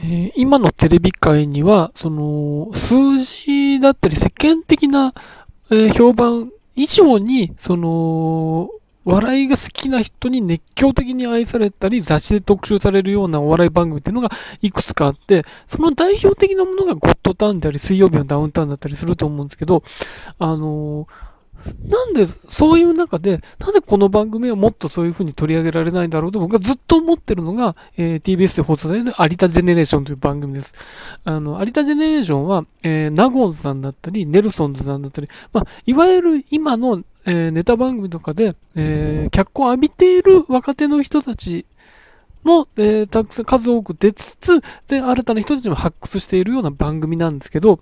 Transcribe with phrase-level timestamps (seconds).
[0.00, 5.12] えー、今のテレビ界には、その、数字だったり世間的な、
[5.70, 8.70] えー、評判以上に、その、
[9.04, 14.30] 笑いが好きな人に熱狂的に愛されたり、雑誌で特集されるようなお笑い番組っていうのが
[14.60, 19.82] いくつかあって、その代表的なものがゴッドタウンであり、水曜日のダウンタウンだったりすると思うんですけど、
[20.38, 21.28] あのー
[21.86, 30.72] なんで、そういう中で、なぜこの番組はもっとそういう風に取り上げられないんだろうと僕はずっと思ってるのが、えー、TBS で放送される有田ジェネレーションという番組です。
[31.24, 41.66] あの、有田ジェネレーションは、えー、ナゴンさんだったり、ネルソンズさんだったり、まあ、いわゆる今の、えー、ネタ番組とかで、えー、脚光を浴びている若手の人たち
[42.48, 47.80] も、えー、たくさん数多く出つつ、で、新たな人たちも発掘しているような番組なんですけど、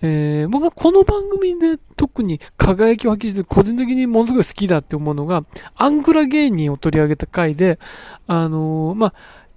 [0.00, 5.44] えー、僕はこの番組で特に輝きを発揮して個人的にものすごい好きだって思うのが、
[5.76, 7.78] アングラ芸人を取り上げた回で、
[8.26, 9.14] あのー、まあ、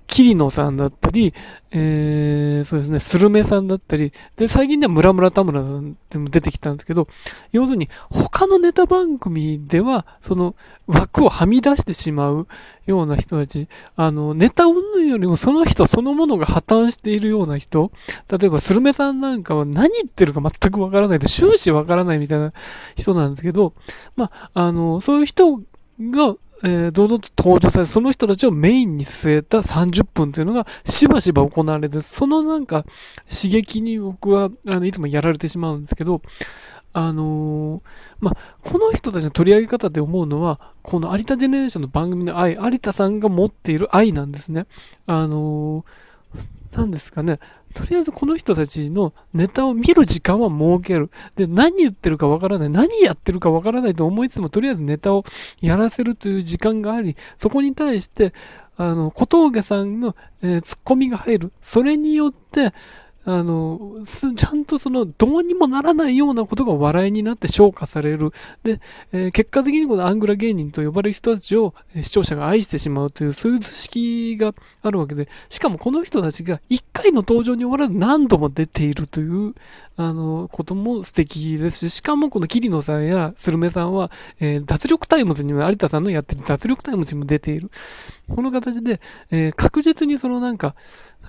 [0.09, 1.33] 桐野さんだったり、
[1.71, 7.07] えー、そうですね、スルメさんだったり、で、最近では村村田村さんでも出てきたんですけど、
[7.51, 10.55] 要するに、他のネタ番組では、その
[10.87, 12.47] 枠をはみ出してしまう
[12.87, 17.91] ような人たち、あの、ネタ云々よりもその人そのものが破綻しているような人、
[18.29, 22.51] 例えばスルメさんなんかは何言ってるか全くわからないで、終始わからないみたいな
[22.95, 23.73] 人なんですけど、
[24.15, 32.85] まあ、あの、そういう人が、えー、堂々と登場され、その人たちをメインに据えた30分というのがしばしば行われて、そのなんか
[33.27, 36.21] 刺激に僕は、あの、いつもやられてしまうんですけど、
[36.91, 37.81] あのー、
[38.19, 44.65] まあ、この人たちの取り上げ方で思うのは、この有田ジェネレーションの番組の愛、有田さんが持っている愛なんですね。
[45.05, 46.39] あのー、
[46.71, 47.39] なんですかね。
[47.73, 51.09] とりあえずこの人たちのネタを見る時間は設ける。
[51.35, 52.69] で、何言ってるかわからない。
[52.69, 55.23] 何やってるかわからないと思いつつも、とりあえずネタを
[55.61, 58.33] やらせるという時間があり、そこに対して、
[58.77, 61.51] あの、小峠さんの、えー、ツッコミが入る。
[61.61, 62.73] それによって、
[63.25, 68.31] あの、ちゃんとその、どうにもならないようなことが笑いになって消化される。
[68.63, 68.79] で、
[69.11, 79.53] えー、結果的にこのアングラ芸人と呼ばれる人たちを視聴者が愛してしまうという、そういう図式があるわけで、しかもこの人たちが一回の登場に終わらず何度も出ているという、
[79.97, 87.69] あの、ことも素敵ですし、しかもこの桐野さんやスルメさんは、えー、脱力タイムズにも有田さんのやってる脱力タイムズにも出ている。
[88.33, 90.75] この形で、え、確実にそのなんか、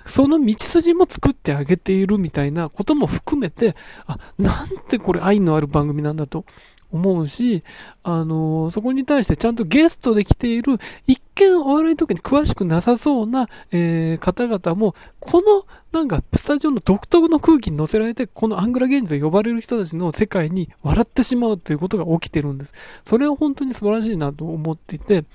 [0.05, 3.75] その道筋も作ってあげてているみたいなことも含めて、
[4.05, 6.45] あ、なんてこれ愛のある番組なんだと
[6.91, 7.63] 思うし、
[8.03, 22.73] あのー、そこに対してちゃんとゲストで来ている、一見お笑い時に詳しくなさそうな、えー、方々も、この、なんか、スタジオの独特の空気に乗せられて、このアングラゲームと呼ばれる人たちの世界に笑ってしまうということが起きてるんです。
[23.05, 25.27] それは本当に素晴らしいなと思っていて、で、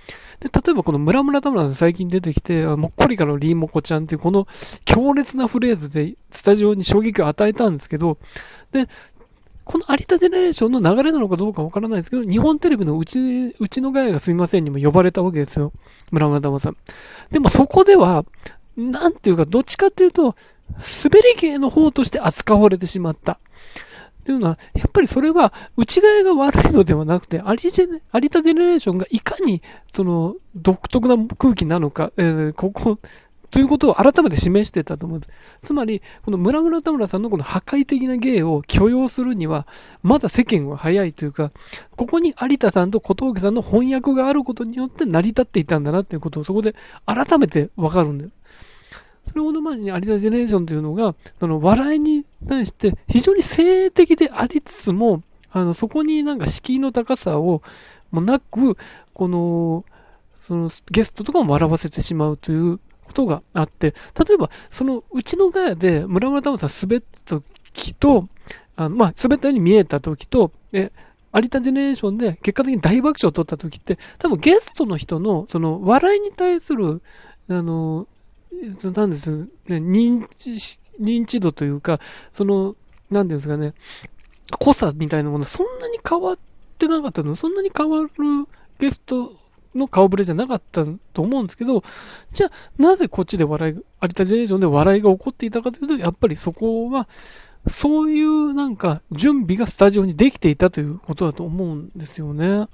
[0.45, 4.47] 例えばこの村村田村さん最近出てきて、もっこりからのリーモコちゃんっていうこの
[4.85, 8.19] 強烈なフレーズでスタジオに衝撃を与えたんですけど、
[8.73, 8.89] で、
[9.67, 15.73] この有田ジェネレーションの流れなのかどうかわからないですけど、日本テレビのうち、うちのガヤがすみませんにも呼ばれたわけですよ。
[16.13, 16.77] 村村玉さん。
[17.33, 18.25] でもそこでは、
[18.77, 20.37] なんていうか、どっちかっていうと、
[21.05, 23.33] 滑り芸の方として扱われてしまった。
[23.33, 23.39] っ
[24.27, 29.63] ていうのは、やっぱりそれは、内側が悪いのではなくて、有田ジェネレーションがいかに、
[29.95, 32.99] その、独特な空気なのか、えー、ここ、
[33.57, 35.33] ということを改めて示してたと思うんです。
[35.69, 39.67] つまり、この村村田村さんのこの破壊的な芸を許容するには、
[40.03, 41.53] まだ世間は早いというか、
[41.97, 46.75] ここに有田さんと小峠さんの翻訳があることによって成り立っていたんだなっていうことをそこで
[47.07, 48.31] 改めてわかるんだよ。
[49.27, 57.63] それほど前に有田ジェネレーションというのが、その笑いに対して非常に性的でありつつも、あの、そこになんか敷居の高さを、
[58.11, 58.77] もなく、
[59.15, 59.87] この、
[60.47, 63.95] そのゲストとかも笑わせてしまうということがあって、
[64.27, 67.41] 例えば、そのうちのガヤで村村太郎さん滑った
[67.73, 68.29] 時と、
[68.77, 70.93] あの、まあ、滑ったように見えた時と、え、
[71.35, 77.03] 有田ジェネレーションで結果的に大爆笑を取った時って、多分ゲストの人の、その、笑いに対する、
[77.49, 78.07] あの、
[78.95, 82.01] なんですね、認知、認知度というか、
[82.33, 82.75] その、
[83.11, 83.75] なんですかね、
[84.59, 86.39] 濃さみたいなものそんなに変わっ
[86.79, 87.37] てなかったの。
[87.37, 88.09] そんなに変わる
[88.79, 89.33] ゲスト
[89.77, 91.83] の顔ぶれじゃなかったと思うんですけど、
[92.33, 97.09] じゃあ、なぜこっちで笑い、有田ジェネレーションで笑いが起こっていたかというと、やっぱりそこは、
[97.69, 102.69] そういうなんか準備がスタジオにできていたということだと思うんですよね。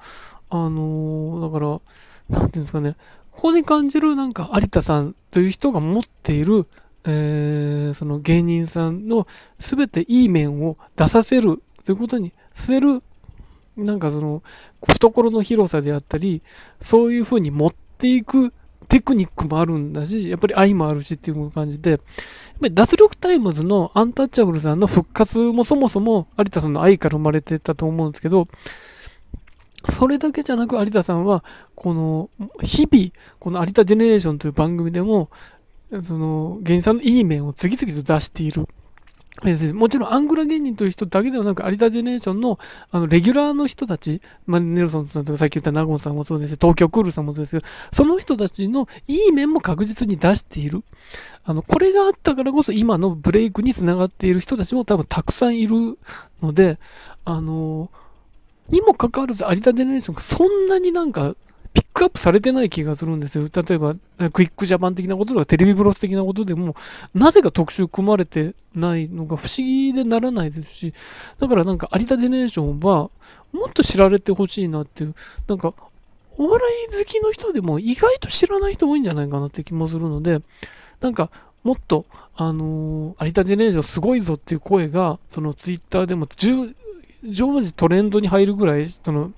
[0.50, 1.80] あのー、だか
[2.28, 2.96] ら、なんていうんですかね、
[3.32, 6.66] ここに感じるなんか有田さんという人が持っている、
[7.04, 9.26] えー、その芸人さんの
[9.58, 13.02] 全ていい面を出させるということにさせる
[13.76, 14.42] なんかその、
[14.86, 16.42] 懐の広さであったり、
[16.80, 18.52] そういう風に持っていく
[18.88, 22.00] テクニックもあるんだし、やっぱり愛もあるしっていう感じで、やっ
[22.60, 28.48] ぱり脱力タイムズのアンタッチャブルさんの復活もそもそも有田さんの愛から生まれてたと思うんですけど、
[29.88, 31.42] それだけじゃなく有田さんは、
[31.74, 32.30] この、
[32.62, 35.30] 日々、この有田ジェネレーションという番組でも、
[36.06, 38.68] その、芸人さんのいい面を次々と出している。
[39.72, 42.58] もちろんアングラ芸人という人だけではなく、有田ジェネレーションの、
[42.90, 50.84] あの、レギュラーの人たち、まあ、ネルソンさんとかさっき言ったナゴンさんもそうですし東京クールさんもそうですけど、その人たちのいい面も確実に出している。
[51.44, 55.98] あの、これがあったからこそ今のブレイクにつながっている人たちも多分たくさんいる
[56.42, 56.78] ので、
[57.24, 57.90] あの、
[58.68, 61.34] にもかかわらず有田ジェネレーションがそんなになんか
[62.02, 63.48] クアップされてない気がするんですよ。
[63.54, 63.94] 例えば、
[64.32, 66.74] クイックジャパン的なこととか、テレビブロス的なことでも、
[67.14, 70.94] なぜか特集組まれてないのが不思議でならないですし、
[71.38, 73.10] だからなんか有田ジェネレーションは、
[73.52, 75.14] もっと知られてほしいなっていう、
[75.46, 75.74] なんか、
[76.38, 80.40] お笑い好きの人でも意外と知らない人多いんじゃないかなって気もするので、
[81.00, 81.30] なんか、
[81.62, 89.30] もっと、あのー、有田ジェネレーションすごいぞっていう声が、そのツイッターでも常時トレンドに入るぐらい、その、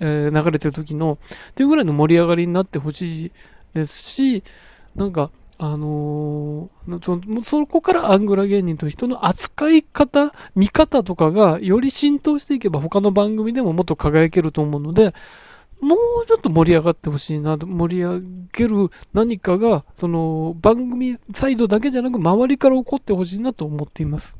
[0.00, 1.18] えー、流れてる時の、
[1.50, 3.32] っていうぐらいの盛り上がりになってほしい
[3.74, 4.42] ですし、
[4.94, 15.14] なんか、あのー、そこからアングラ芸人と人の扱い方、見方とかがより浸透していけば他の番組でももっと輝けると思うので、
[15.80, 18.20] もうちょっと盛り上がってほしいな、盛り上
[18.52, 24.36] げる何かが、その番組サイドだけじゃなく周りから起こってほしいなと思っています。